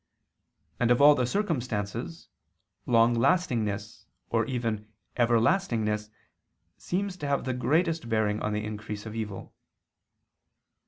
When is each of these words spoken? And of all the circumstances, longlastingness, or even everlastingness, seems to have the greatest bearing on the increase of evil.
And 0.79 0.89
of 0.89 0.99
all 0.99 1.13
the 1.13 1.27
circumstances, 1.27 2.27
longlastingness, 2.87 4.05
or 4.31 4.47
even 4.47 4.87
everlastingness, 5.15 6.09
seems 6.75 7.15
to 7.17 7.27
have 7.27 7.43
the 7.43 7.53
greatest 7.53 8.09
bearing 8.09 8.41
on 8.41 8.51
the 8.51 8.65
increase 8.65 9.05
of 9.05 9.13
evil. 9.15 9.53